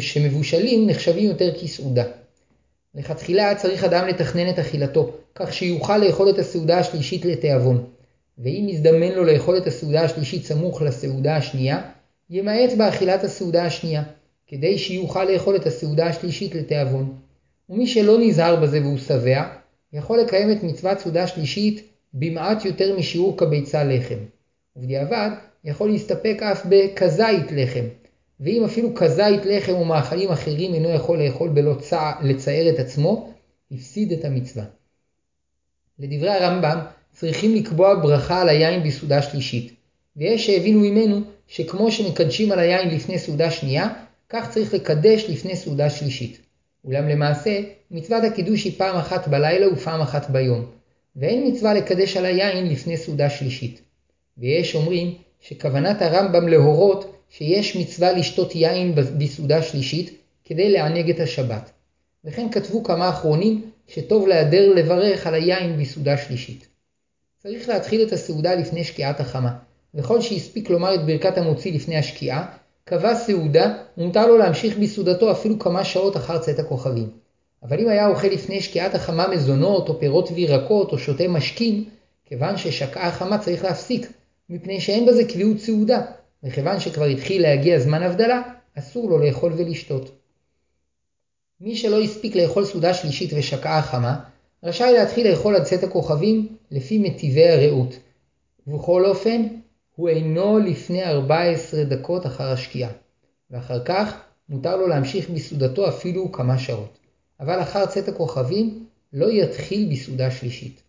שמבושלים 0.00 0.86
נחשבים 0.86 1.24
יותר 1.24 1.54
כסעודה. 1.60 2.04
לכתחילה 2.94 3.54
צריך 3.54 3.84
אדם 3.84 4.06
לתכנן 4.06 4.50
את 4.50 4.58
אכילתו, 4.58 5.10
כך 5.34 5.52
שיוכל 5.52 5.98
לאכול 5.98 6.30
את 6.30 6.38
הסעודה 6.38 6.78
השלישית 6.78 7.24
לתיאבון. 7.24 7.86
ואם 8.38 8.66
יזדמן 8.68 9.12
לו 9.12 9.24
לאכול 9.24 9.56
את 9.56 9.66
הסעודה 9.66 10.02
השלישית 10.02 10.44
סמוך 10.44 10.82
לסעודה 10.82 11.36
השנייה, 11.36 11.90
ימעט 12.30 12.72
באכילת 12.78 13.24
הסעודה 13.24 13.64
השנייה, 13.64 14.02
כדי 14.46 14.78
שיוכל 14.78 15.24
לאכול 15.24 15.56
את 15.56 15.66
הסעודה 15.66 16.06
השלישית 16.06 16.54
לתיאבון. 16.54 17.16
ומי 17.68 17.86
שלא 17.86 18.18
נזהר 18.20 18.56
בזה 18.56 18.80
והוא 18.80 18.98
שבע, 18.98 19.48
יכול 19.92 20.20
לקיים 20.20 20.52
את 20.52 20.62
מצוות 20.62 20.98
סעודה 20.98 21.26
שלישית 21.26 21.82
במעט 22.14 22.64
יותר 22.64 22.98
משיעור 22.98 23.36
כביצה 23.36 23.84
לחם. 23.84 24.18
ובדיעבד 24.76 25.30
יכול 25.64 25.90
להסתפק 25.90 26.42
אף 26.42 26.66
בכזית 26.68 27.52
לחם, 27.52 27.84
ואם 28.40 28.64
אפילו 28.64 28.94
כזית 28.94 29.40
לחם 29.44 29.74
ומאכלים 29.74 30.30
אחרים 30.30 30.74
אינו 30.74 30.88
יכול 30.90 31.22
לאכול 31.22 31.48
בלא 31.48 31.74
צע, 31.74 32.12
לצער 32.22 32.70
את 32.70 32.78
עצמו, 32.78 33.32
הפסיד 33.72 34.12
את 34.12 34.24
המצווה. 34.24 34.64
לדברי 35.98 36.30
הרמב"ם, 36.30 36.78
צריכים 37.18 37.54
לקבוע 37.54 37.94
ברכה 38.02 38.42
על 38.42 38.48
היין 38.48 38.82
בסעודה 38.82 39.22
שלישית, 39.22 39.72
ויש 40.16 40.46
שהבינו 40.46 40.80
ממנו 40.80 41.20
שכמו 41.48 41.90
שמקדשים 41.90 42.52
על 42.52 42.58
היין 42.58 42.88
לפני 42.88 43.18
סעודה 43.18 43.50
שנייה, 43.50 43.88
כך 44.28 44.50
צריך 44.50 44.74
לקדש 44.74 45.24
לפני 45.28 45.56
סעודה 45.56 45.90
שלישית. 45.90 46.40
אולם 46.84 47.08
למעשה, 47.08 47.60
מצוות 47.90 48.24
הקידוש 48.24 48.64
היא 48.64 48.72
פעם 48.76 48.96
אחת 48.96 49.28
בלילה 49.28 49.72
ופעם 49.72 50.00
אחת 50.00 50.30
ביום, 50.30 50.66
ואין 51.16 51.46
מצווה 51.46 51.74
לקדש 51.74 52.16
על 52.16 52.24
היין 52.26 52.66
לפני 52.66 52.96
סעודה 52.96 53.30
שלישית. 53.30 53.80
ויש 54.38 54.74
אומרים 54.74 55.14
שכוונת 55.40 56.02
הרמב"ם 56.02 56.48
להורות 56.48 57.16
שיש 57.30 57.76
מצווה 57.76 58.12
לשתות 58.12 58.54
יין 58.54 58.94
בסעודה 58.94 59.62
שלישית 59.62 60.22
כדי 60.44 60.70
לענג 60.72 61.10
את 61.10 61.20
השבת. 61.20 61.70
וכן 62.24 62.50
כתבו 62.50 62.84
כמה 62.84 63.08
אחרונים 63.08 63.70
שטוב 63.88 64.28
להדר 64.28 64.74
לברך 64.74 65.26
על 65.26 65.34
היין 65.34 65.78
בסעודה 65.80 66.16
שלישית. 66.16 66.75
צריך 67.46 67.68
להתחיל 67.68 68.02
את 68.02 68.12
הסעודה 68.12 68.54
לפני 68.54 68.84
שקיעת 68.84 69.20
החמה, 69.20 69.56
וכל 69.94 70.20
שהספיק 70.20 70.70
לומר 70.70 70.94
את 70.94 71.06
ברכת 71.06 71.38
המוציא 71.38 71.72
לפני 71.72 71.96
השקיעה, 71.96 72.46
קבע 72.84 73.14
סעודה 73.14 73.74
ומותר 73.98 74.26
לו 74.26 74.38
להמשיך 74.38 74.78
בסעודתו 74.78 75.32
אפילו 75.32 75.58
כמה 75.58 75.84
שעות 75.84 76.16
אחר 76.16 76.38
צאת 76.38 76.58
הכוכבים. 76.58 77.10
אבל 77.62 77.80
אם 77.80 77.88
היה 77.88 78.08
אוכל 78.08 78.26
לפני 78.26 78.60
שקיעת 78.60 78.94
החמה 78.94 79.28
מזונות 79.28 79.88
או 79.88 80.00
פירות 80.00 80.28
וירקות 80.34 80.92
או 80.92 80.98
שותה 80.98 81.28
משקים, 81.28 81.84
כיוון 82.24 82.56
ששקעה 82.56 83.08
החמה 83.08 83.38
צריך 83.38 83.64
להפסיק, 83.64 84.12
מפני 84.50 84.80
שאין 84.80 85.06
בזה 85.06 85.24
קביעות 85.24 85.58
סעודה, 85.58 86.02
וכיוון 86.44 86.80
שכבר 86.80 87.04
התחיל 87.04 87.42
להגיע 87.42 87.78
זמן 87.78 88.02
הבדלה, 88.02 88.42
אסור 88.78 89.10
לו 89.10 89.18
לאכול 89.18 89.52
ולשתות. 89.56 90.10
מי 91.60 91.76
שלא 91.76 92.00
הספיק 92.00 92.36
לאכול 92.36 92.64
סעודה 92.64 92.94
שלישית 92.94 93.30
ושקעה 93.36 93.78
החמה, 93.78 94.20
רשאי 94.62 94.92
להתחיל 94.92 95.30
לאכול 95.30 95.56
עד 95.56 95.62
צאת 95.62 95.82
הכוכבים 95.82 96.56
לפי 96.70 96.98
מטיבי 96.98 97.48
הרעות. 97.48 97.98
ובכל 98.66 99.06
אופן, 99.06 99.42
הוא 99.96 100.08
אינו 100.08 100.58
לפני 100.58 101.04
14 101.04 101.84
דקות 101.84 102.26
אחר 102.26 102.52
השקיעה, 102.52 102.90
ואחר 103.50 103.84
כך 103.84 104.20
מותר 104.48 104.76
לו 104.76 104.88
להמשיך 104.88 105.30
בסעודתו 105.30 105.88
אפילו 105.88 106.32
כמה 106.32 106.58
שעות. 106.58 106.98
אבל 107.40 107.62
אחר 107.62 107.86
צאת 107.86 108.08
הכוכבים 108.08 108.86
לא 109.12 109.30
יתחיל 109.30 109.88
בסעודה 109.92 110.30
שלישית. 110.30 110.82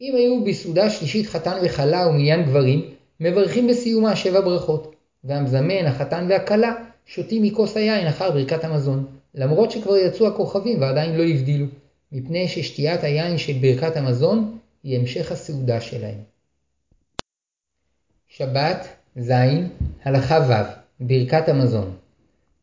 אם 0.00 0.14
היו 0.16 0.44
בסעודה 0.44 0.90
שלישית 0.90 1.26
חתן 1.26 1.58
וכלה 1.64 2.08
ומניין 2.08 2.42
גברים, 2.42 2.90
מברכים 3.20 3.66
בסיומה 3.66 4.16
שבע 4.16 4.40
ברכות, 4.40 4.94
והמזמן, 5.24 5.86
החתן 5.86 6.26
והכלה, 6.28 6.74
שותים 7.06 7.42
מכוס 7.42 7.76
היין 7.76 8.06
אחר 8.06 8.30
ברכת 8.30 8.64
המזון, 8.64 9.06
למרות 9.34 9.70
שכבר 9.70 9.96
יצאו 9.96 10.26
הכוכבים 10.26 10.80
ועדיין 10.80 11.16
לא 11.16 11.22
הבדילו, 11.22 11.66
מפני 12.12 12.48
ששתיית 12.48 13.04
היין 13.04 13.38
של 13.38 13.52
ברכת 13.52 13.96
המזון 13.96 14.58
היא 14.82 14.98
המשך 14.98 15.32
הסעודה 15.32 15.80
שלהם. 15.80 16.18
שבת, 18.28 18.88
ז, 19.16 19.30
הלכה 20.04 20.38
ו', 20.48 20.52
ברכת 21.00 21.48
המזון. 21.48 21.90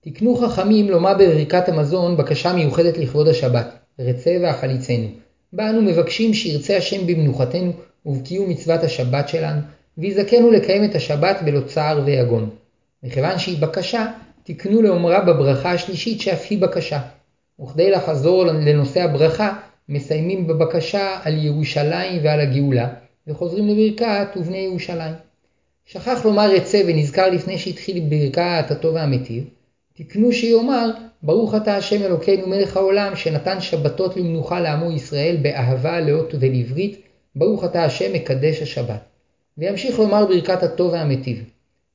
תקנו 0.02 0.36
חכמים 0.36 0.90
לומר 0.90 1.14
בברכת 1.14 1.70
המזון 1.70 2.18
בקשה 2.18 2.54
מיוחדת 2.54 2.98
לכבוד 2.98 3.28
השבת, 3.28 3.68
רצה 4.00 4.38
ואכליצנו. 4.44 5.08
בה 5.54 5.70
אנו 5.70 5.82
מבקשים 5.82 6.34
שירצה 6.34 6.78
השם 6.78 7.08
במנוחתנו 7.08 7.72
ובקיום 8.06 8.50
מצוות 8.50 8.84
השבת 8.84 9.30
שלנו, 9.30 9.62
ויזכנו 9.98 10.52
לקיים 10.52 10.84
את 10.84 10.96
השבת 10.96 11.38
בלא 11.46 11.62
צער 11.68 12.02
ויגון. 12.06 12.50
מכיוון 13.04 13.40
שהיא 13.40 13.62
בקשה, 13.62 14.12
תקנו 14.44 14.82
לאומרה 14.82 15.22
בברכה 15.22 15.72
השלישית 15.72 16.22
שאף 16.22 16.46
היא 16.50 16.62
בקשה. 16.62 17.00
וכדי 17.64 17.92
לחזור 17.92 18.46
לנושא 18.46 19.02
הברכה, 19.02 19.54
מסיימים 19.90 20.48
בבקשה 20.48 21.20
על 21.24 21.46
ירושלים 21.46 22.22
ועל 22.24 22.40
הגאולה, 22.40 22.90
וחוזרים 23.28 23.68
לברכת 23.68 24.28
ובני 24.36 24.58
ירושלים. 24.58 25.14
שכח 25.86 26.26
לומר 26.26 26.52
רצה 26.52 26.82
ונזכר 26.88 27.30
לפני 27.30 27.58
שהתחיל 27.58 28.00
ברכת 28.10 28.72
הטוב 28.72 28.96
והמיטיב, 28.96 29.44
תקנו 29.94 30.32
שיאמר 30.34 30.90
ברוך 31.24 31.56
אתה 31.56 31.76
השם 31.76 32.02
אלוקינו 32.02 32.48
מלך 32.48 32.78
העולם 32.78 33.16
שנתן 33.16 33.62
שבתות 33.62 34.18
למנוחה 34.18 34.60
לעמו 34.60 34.92
ישראל 34.92 35.38
באהבה 35.42 36.00
לאות 36.00 36.34
ולברית 36.40 37.02
ברוך 37.36 37.64
אתה 37.64 37.84
השם 37.84 38.14
מקדש 38.14 38.62
השבת. 38.62 39.00
וימשיך 39.58 40.00
לומר 40.00 40.26
ברכת 40.26 40.64
הטוב 40.64 40.92
והמיטיב. 40.92 41.44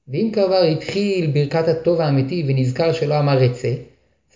ואם 0.09 0.31
כבר 0.33 0.63
התחיל 0.63 1.31
ברכת 1.31 1.69
הטוב 1.69 1.99
והמיטיב 1.99 2.47
ונזכר 2.49 2.93
שלא 2.93 3.19
אמר 3.19 3.39
רצה, 3.39 3.75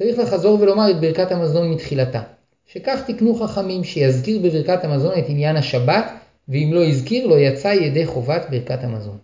צריך 0.03 0.19
לחזור 0.19 0.61
ולומר 0.61 0.91
את 0.91 1.01
ברכת 1.01 1.33
המזון 1.33 1.71
מתחילתה. 1.71 2.23
שכך 2.67 3.03
תקנו 3.07 3.35
חכמים 3.35 3.85
שיזכיר 3.85 4.39
בברכת 4.39 4.85
המזון 4.85 5.19
את 5.19 5.25
עניין 5.29 5.57
השבת, 5.57 6.13
ואם 6.49 6.71
לא 6.73 6.85
הזכיר 6.85 7.27
לא 7.27 7.39
יצא 7.39 7.69
ידי 7.69 8.07
חובת 8.07 8.47
ברכת 8.51 8.85
המזון. 8.85 9.19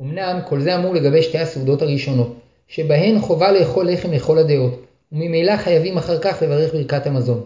אמנם 0.00 0.40
כל 0.48 0.60
זה 0.60 0.76
אמור 0.76 0.94
לגבי 0.94 1.22
שתי 1.22 1.38
הסעודות 1.38 1.82
הראשונות, 1.82 2.36
שבהן 2.68 3.18
חובה 3.18 3.52
לאכול 3.52 3.90
לחם 3.90 4.12
לכל 4.12 4.38
הדעות, 4.38 4.86
וממילא 5.12 5.56
חייבים 5.56 5.96
אחר 5.96 6.18
כך 6.18 6.42
לברך 6.42 6.72
ברכת 6.72 7.06
המזון. 7.06 7.44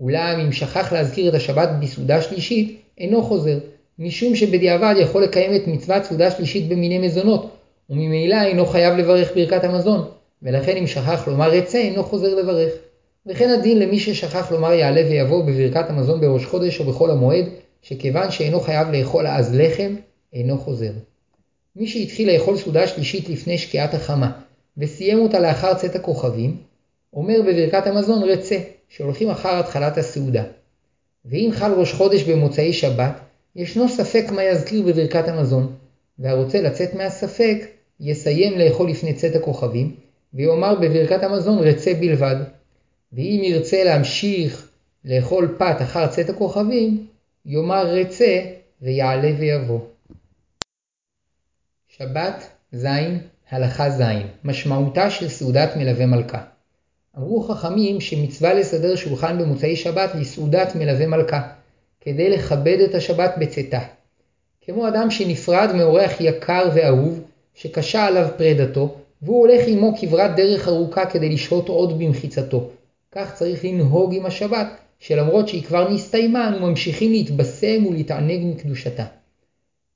אולם 0.00 0.40
אם 0.40 0.52
שכח 0.52 0.92
להזכיר 0.92 1.28
את 1.28 1.34
השבת 1.34 1.68
בסעודה 1.80 2.22
שלישית, 2.22 2.80
אינו 2.98 3.22
חוזר, 3.22 3.58
משום 3.98 4.36
שבדיעבד 4.36 4.94
יכול 4.98 5.22
לקיים 5.22 5.56
את 5.56 5.66
מצוות 5.66 6.04
סעודה 6.04 6.30
שלישית 6.30 6.68
במיני 6.68 6.98
מזונות, 6.98 7.50
וממילא 7.90 8.42
אינו 8.42 8.66
חייב 8.66 8.96
לברך 8.96 9.32
ברכת 9.34 9.64
המזון, 9.64 10.08
ולכן 10.42 10.76
אם 10.76 10.86
שכח 10.86 11.28
לומר 11.28 11.50
רצה 11.50 11.78
אינו 11.78 12.04
חוזר 12.04 12.34
לברך. 12.34 12.72
וכן 13.26 13.50
הדין 13.50 13.78
למי 13.78 13.98
ששכח 13.98 14.52
לומר 14.52 14.72
יעלה 14.72 15.02
ויבוא 15.08 15.44
בברכת 15.44 15.90
המזון 15.90 16.20
בראש 16.20 16.44
חודש 16.44 16.80
או 16.80 16.84
בחול 16.84 17.10
המועד, 17.10 17.44
שכיוון 17.82 18.30
שאינו 18.30 18.60
חייב 18.60 18.88
לאכול 18.88 19.26
אז 19.26 19.54
לחם, 19.54 19.94
אינו 20.32 20.58
חוזר. 20.58 20.92
מי 21.76 21.86
שהתחיל 21.86 22.32
לאכול 22.32 22.56
סעודה 22.56 22.86
שלישית 22.86 23.28
לפני 23.28 23.58
שקיעת 23.58 23.94
החמה, 23.94 24.32
וסיים 24.78 25.18
אותה 25.18 25.40
לאחר 25.40 25.74
צאת 25.74 25.94
הכוכבים, 25.94 26.56
אומר 27.14 27.42
בברכת 27.42 27.86
המזון 27.86 28.22
רצה, 28.22 28.58
שהולכים 28.88 29.30
אחר 29.30 29.58
התחלת 29.58 29.98
הסעודה. 29.98 30.44
ואם 31.24 31.50
חל 31.52 31.72
ראש 31.72 31.92
חודש 31.92 32.22
במוצאי 32.22 32.72
שבת, 32.72 33.20
ישנו 33.56 33.88
ספק 33.88 34.24
מה 34.30 34.44
יזכיר 34.44 34.82
בברכת 34.82 35.28
המזון, 35.28 35.72
והרוצה 36.18 36.62
לצאת 36.62 36.94
מהספק, 36.94 37.56
יסיים 38.00 38.58
לאכול 38.58 38.90
לפני 38.90 39.14
צאת 39.14 39.36
הכוכבים, 39.36 39.94
ויאמר 40.36 40.74
בברכת 40.74 41.22
המזון 41.22 41.58
רצה 41.58 41.94
בלבד. 41.94 42.36
ואם 43.12 43.40
ירצה 43.44 43.84
להמשיך 43.84 44.68
לאכול 45.04 45.56
פת 45.58 45.76
אחר 45.82 46.06
צאת 46.06 46.30
הכוכבים, 46.30 47.06
יאמר 47.46 47.86
רצה 47.86 48.40
ויעלה 48.82 49.30
ויבוא. 49.38 49.80
שבת 51.88 52.48
ז' 52.72 52.86
הלכה 53.50 53.90
ז' 53.90 54.02
משמעותה 54.44 55.10
של 55.10 55.28
סעודת 55.28 55.76
מלווה 55.76 56.06
מלכה 56.06 56.42
אמרו 57.18 57.42
חכמים 57.42 58.00
שמצווה 58.00 58.54
לסדר 58.54 58.96
שולחן 58.96 59.38
במוצאי 59.38 59.76
שבת 59.76 60.14
לסעודת 60.14 60.74
מלווה 60.74 61.06
מלכה, 61.06 61.48
כדי 62.00 62.30
לכבד 62.30 62.78
את 62.80 62.94
השבת 62.94 63.34
בצאתה. 63.38 63.80
כמו 64.60 64.88
אדם 64.88 65.10
שנפרד 65.10 65.70
מאורח 65.74 66.20
יקר 66.20 66.68
ואהוב, 66.74 67.24
שקשה 67.54 68.04
עליו 68.04 68.28
פרידתו, 68.36 68.94
והוא 69.22 69.40
הולך 69.40 69.62
עמו 69.66 69.92
כברת 70.00 70.36
דרך 70.36 70.68
ארוכה 70.68 71.06
כדי 71.06 71.28
לשהות 71.28 71.68
עוד 71.68 71.98
במחיצתו. 71.98 72.70
כך 73.12 73.34
צריך 73.34 73.64
לנהוג 73.64 74.14
עם 74.14 74.26
השבת, 74.26 74.66
שלמרות 74.98 75.48
שהיא 75.48 75.62
כבר 75.62 75.90
נסתיימה, 75.90 76.48
אנו 76.48 76.60
ממשיכים 76.60 77.12
להתבשם 77.12 77.86
ולהתענג 77.86 78.54
מקדושתה. 78.54 79.04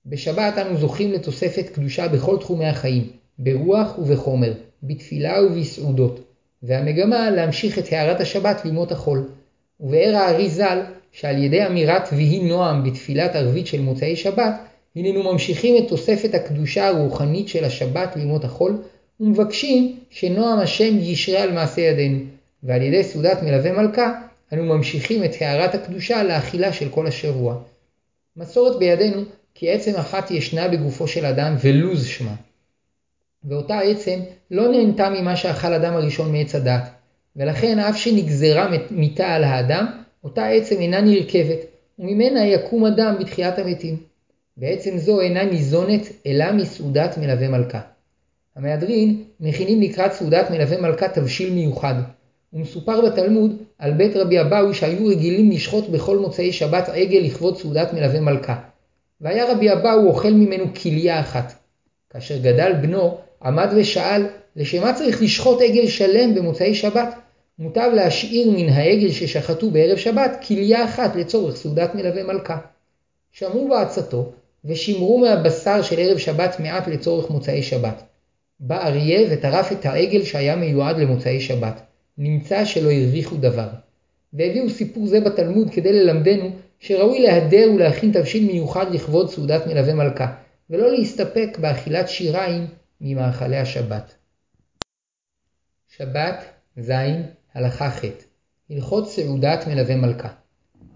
בשבת 0.07 0.59
אנו 0.59 0.77
זוכים 0.77 1.13
לתוספת 1.13 1.69
קדושה 1.69 2.09
בכל 2.09 2.37
תחומי 2.37 2.67
החיים, 2.67 3.11
ברוח 3.39 3.99
ובחומר, 3.99 4.53
בתפילה 4.83 5.45
ובסעודות, 5.45 6.21
והמגמה 6.63 7.31
להמשיך 7.31 7.79
את 7.79 7.93
הארת 7.93 8.21
השבת 8.21 8.65
לימות 8.65 8.93
החול. 8.93 9.29
ובאר 9.81 10.17
הארי 10.17 10.51
ז"ל, 10.51 10.81
שעל 11.13 11.43
ידי 11.43 11.67
אמירת 11.67 12.09
ויהי 12.13 12.49
נועם 12.49 12.85
בתפילת 12.85 13.37
ערבית 13.37 13.67
של 13.67 13.81
מוצאי 13.81 14.17
שבת, 14.17 14.55
הננו 14.97 15.33
ממשיכים 15.33 15.77
את 15.77 15.89
תוספת 15.89 16.35
הקדושה 16.35 16.89
הרוחנית 16.89 17.49
של 17.49 17.65
השבת 17.65 18.17
לימות 18.17 18.45
החול, 18.45 18.83
ומבקשים 19.21 19.99
שנועם 20.11 20.59
השם 20.59 20.99
ישרה 20.99 21.43
על 21.43 21.53
מעשה 21.53 21.81
ידינו, 21.81 22.19
ועל 22.63 22.83
ידי 22.83 23.05
סעודת 23.05 23.43
מלווה 23.43 23.73
מלכה, 23.73 24.21
אנו 24.53 24.65
ממשיכים 24.65 25.25
את 25.25 25.31
הארת 25.41 25.75
הקדושה 25.75 26.23
לאכילה 26.23 26.73
של 26.73 26.89
כל 26.89 27.07
השבוע. 27.07 27.57
מסורת 28.37 28.79
בידינו 28.79 29.23
כי 29.55 29.71
עצם 29.71 29.97
אחת 29.97 30.31
ישנה 30.31 30.69
בגופו 30.69 31.09
של 31.09 31.27
אדם 31.27 31.57
ולוז 31.63 32.07
שמה. 32.07 32.35
ואותה 33.45 33.79
עצם 33.79 34.21
לא 34.51 34.69
נהנתה 34.69 35.11
ממה 35.11 35.37
שאכל 35.37 35.73
אדם 35.73 35.95
הראשון 35.95 36.33
מעץ 36.33 36.55
הדעת, 36.55 36.91
ולכן 37.37 37.79
אף 37.79 37.97
שנגזרה 37.97 38.71
מיתה 38.91 39.27
על 39.27 39.45
האדם, 39.45 39.87
אותה 40.25 40.47
עצם 40.47 40.81
אינה 40.81 41.01
נרכבת, 41.01 41.59
וממנה 41.99 42.47
יקום 42.47 42.85
אדם 42.87 43.17
בתחיית 43.21 43.59
המתים. 43.59 43.97
בעצם 44.57 44.99
זו 44.99 45.21
אינה 45.21 45.45
ניזונת 45.45 46.03
אלא 46.27 46.53
מסעודת 46.53 47.19
מלווה 47.19 47.49
מלכה. 47.49 47.81
המהדרין 48.61 49.25
מכינים 49.41 49.81
לקראת 49.81 50.13
סעודת 50.13 50.51
מלווה 50.51 50.81
מלכה 50.81 51.09
תבשיל 51.09 51.53
מיוחד, 51.53 51.95
ומסופר 52.53 53.01
בתלמוד 53.01 53.57
על 53.79 53.93
בית 53.93 54.17
רבי 54.17 54.41
אבאו 54.41 54.75
שהיו 54.75 55.07
רגילים 55.07 55.51
לשחוט 55.51 55.89
בכל 55.89 56.19
מוצאי 56.19 56.53
שבת 56.53 56.89
עגל 56.89 57.19
לכבוד 57.19 57.59
סעודת 57.59 57.93
מלווה 57.93 58.21
מלכה. 58.21 58.57
והיה 59.21 59.53
רבי 59.53 59.73
אבאו 59.73 60.07
אוכל 60.07 60.31
ממנו 60.31 60.65
כליה 60.83 61.21
אחת. 61.21 61.55
כאשר 62.11 62.39
גדל 62.39 62.73
בנו, 62.73 63.19
עמד 63.43 63.69
ושאל, 63.77 64.27
לשם 64.57 64.83
מה 64.83 64.95
צריך 64.95 65.23
לשחוט 65.23 65.63
עגל 65.63 65.87
שלם 65.87 66.35
במוצאי 66.35 66.75
שבת? 66.75 67.15
מוטב 67.59 67.91
להשאיר 67.95 68.51
מן 68.51 68.69
העגל 68.69 69.11
ששחטו 69.11 69.71
בערב 69.71 69.97
שבת 69.97 70.45
כליה 70.47 70.85
אחת 70.85 71.17
לצורך 71.17 71.57
סעודת 71.57 71.95
מלווה 71.95 72.23
מלכה. 72.23 72.59
שמעו 73.33 73.69
בעצתו, 73.69 74.33
ושימרו 74.65 75.19
מהבשר 75.19 75.83
של 75.83 75.99
ערב 75.99 76.19
שבת 76.19 76.61
מעט 76.61 76.89
לצורך 76.89 77.31
מוצאי 77.31 77.63
שבת. 77.63 78.03
בא 78.61 78.87
אריה 78.87 79.29
וטרף 79.31 79.73
את 79.73 79.87
העגל 79.87 80.25
שהיה 80.25 80.57
מיועד 80.57 80.99
למוצאי 80.99 81.41
שבת. 81.41 81.81
נמצא 82.19 82.65
שלא 82.65 82.91
הרוויחו 82.91 83.37
דבר. 83.37 83.69
והביאו 84.33 84.71
סיפור 84.71 85.07
זה 85.07 85.21
בתלמוד 85.21 85.71
כדי 85.71 85.93
ללמדנו 85.93 86.51
שראוי 86.79 87.23
להדר 87.23 87.71
ולהכין 87.75 88.13
תבשיל 88.13 88.53
מיוחד 88.53 88.95
לכבוד 88.95 89.31
סעודת 89.31 89.67
מלווה 89.67 89.95
מלכה, 89.95 90.33
ולא 90.71 90.91
להסתפק 90.91 91.59
באכילת 91.61 92.09
שיריים 92.09 92.67
ממאכלי 93.01 93.57
השבת. 93.57 94.15
שבת 95.97 96.45
ז' 96.81 96.93
הלכה 97.55 97.91
ח' 97.91 98.05
הלכות 98.71 99.09
סעודת 99.09 99.67
מלווה 99.67 99.97
מלכה 99.97 100.29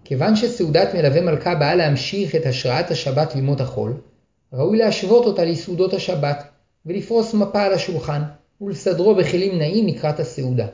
כיוון 0.05 0.37
שסעודת 0.37 0.95
מלווה 0.95 1.21
מלכה 1.21 1.55
באה 1.55 1.75
להמשיך 1.75 2.35
את 2.35 2.47
השראת 2.47 2.91
השבת 2.91 3.35
לימות 3.35 3.61
החול, 3.61 3.93
ראוי 4.53 4.79
להשוות 4.79 5.27
אותה 5.27 5.45
לסעודות 5.45 5.95
השבת, 5.95 6.54
ולפרוס 6.87 7.35
מפה 7.35 7.63
על 7.63 7.73
השולחן, 7.73 8.23
ולסדרו 8.61 9.15
בכלים 9.15 9.59
נעים 9.59 9.87
לקראת 9.87 10.21
הסעודה. 10.21 10.67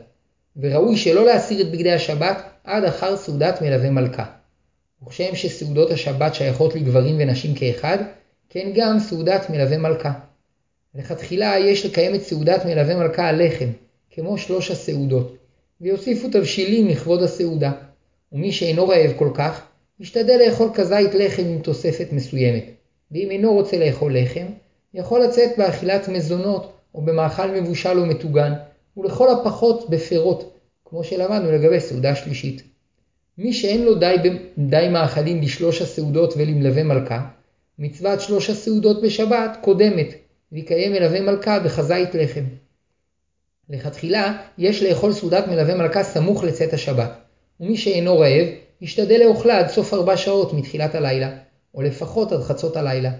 וראוי 0.56 0.96
שלא 0.96 1.26
להסיר 1.26 1.60
את 1.60 1.70
בגדי 1.70 1.92
השבת 1.92 2.42
עד 2.64 2.84
אחר 2.84 3.16
סעודת 3.16 3.62
מלווה 3.62 3.90
מלכה. 3.90 4.24
וכשם 5.02 5.34
שסעודות 5.34 5.90
השבת 5.90 6.34
שייכות 6.34 6.74
לגברים 6.74 7.16
ונשים 7.18 7.54
כאחד, 7.54 7.98
כן 8.48 8.70
גם 8.74 8.98
סעודת 8.98 9.50
מלווה 9.50 9.78
מלכה. 9.78 10.12
לכתחילה 10.94 11.58
יש 11.58 11.86
לקיים 11.86 12.14
את 12.14 12.22
סעודת 12.22 12.64
מלווה 12.64 12.96
מלכה 12.96 13.28
על 13.28 13.46
לחם, 13.46 13.68
כמו 14.10 14.38
שלוש 14.38 14.70
הסעודות, 14.70 15.36
ויוסיפו 15.80 16.28
תבשילים 16.28 16.88
לכבוד 16.88 17.22
הסעודה. 17.22 17.72
ומי 18.32 18.52
שאינו 18.52 18.88
רעב 18.88 19.12
כל 19.16 19.30
כך, 19.34 19.66
ישתדל 20.00 20.40
לאכול 20.46 20.68
כזית 20.74 21.14
לחם 21.14 21.42
עם 21.42 21.58
תוספת 21.58 22.12
מסוימת, 22.12 22.64
ואם 23.12 23.30
אינו 23.30 23.52
רוצה 23.52 23.78
לאכול 23.78 24.18
לחם, 24.18 24.46
יכול 24.94 25.20
לצאת 25.20 25.50
באכילת 25.58 26.08
מזונות 26.08 26.72
או 26.94 27.02
במאכל 27.02 27.50
מבושל 27.50 27.98
או 27.98 28.06
מטוגן, 28.06 28.52
ולכל 28.96 29.28
הפחות 29.30 29.90
בפירות, 29.90 30.56
כמו 30.84 31.04
שלמדנו 31.04 31.52
לגבי 31.52 31.80
סעודה 31.80 32.14
שלישית. 32.14 32.62
מי 33.38 33.52
שאין 33.52 33.84
לו 33.84 33.94
די, 33.94 34.16
די 34.58 34.88
מאכלים 34.90 35.42
לשלוש 35.42 35.82
הסעודות 35.82 36.34
ולמלווה 36.36 36.82
מלכה, 36.82 37.26
מצוות 37.78 38.20
שלוש 38.20 38.50
הסעודות 38.50 39.02
בשבת 39.02 39.58
קודמת, 39.60 40.06
ויקיים 40.52 40.92
מלווה 40.92 41.20
מלכה 41.20 41.58
בחזית 41.58 42.14
לחם. 42.14 42.44
לכתחילה 43.70 44.38
יש 44.58 44.82
לאכול 44.82 45.12
סעודת 45.12 45.48
מלווה 45.48 45.74
מלכה 45.74 46.04
סמוך 46.04 46.44
לצאת 46.44 46.72
השבת, 46.72 47.10
ומי 47.60 47.76
שאינו 47.76 48.18
רעב, 48.18 48.46
ישתדל 48.80 49.20
לאוכלה 49.24 49.58
עד 49.58 49.68
סוף 49.68 49.94
ארבע 49.94 50.16
שעות 50.16 50.52
מתחילת 50.52 50.94
הלילה, 50.94 51.30
או 51.74 51.82
לפחות 51.82 52.32
עד 52.32 52.40
חצות 52.40 52.76
הלילה, 52.76 53.10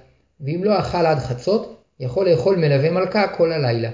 ואם 0.41 0.65
לא 0.65 0.79
אכל 0.79 1.07
עד 1.07 1.19
חצות, 1.19 1.77
יכול 2.01 2.31
לאכול 2.31 2.57
מלווה 2.57 2.91
מלכה 2.91 3.29
כל 3.29 3.53
הלילה. 3.53 3.91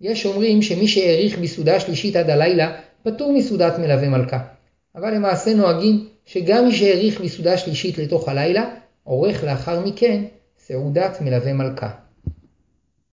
יש 0.00 0.26
אומרים 0.26 0.62
שמי 0.62 0.88
שהאריך 0.88 1.38
בסעודה 1.38 1.80
שלישית 1.80 2.16
עד 2.16 2.30
הלילה, 2.30 2.72
פטור 3.02 3.32
מסעודת 3.32 3.78
מלווה 3.78 4.08
מלכה. 4.08 4.38
אבל 4.96 5.14
למעשה 5.14 5.54
נוהגים 5.54 6.08
שגם 6.26 6.64
מי 6.64 6.72
שהאריך 6.72 7.20
בסעודה 7.20 7.56
שלישית 7.56 7.98
לתוך 7.98 8.28
הלילה, 8.28 8.64
עורך 9.04 9.44
לאחר 9.44 9.80
מכן 9.80 10.24
סעודת 10.58 11.20
מלווה 11.20 11.52
מלכה. 11.52 11.90